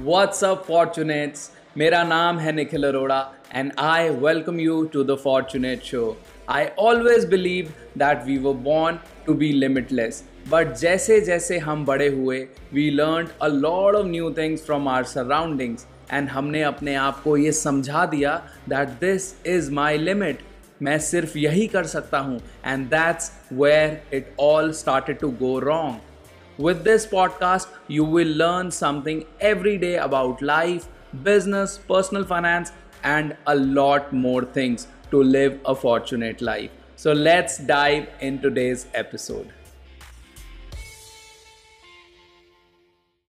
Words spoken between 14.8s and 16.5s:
our surroundings and